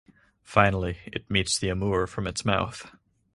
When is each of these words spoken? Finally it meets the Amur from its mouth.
Finally 0.41 0.97
it 1.05 1.29
meets 1.29 1.59
the 1.59 1.69
Amur 1.69 2.07
from 2.07 2.25
its 2.25 2.43
mouth. 2.43 2.89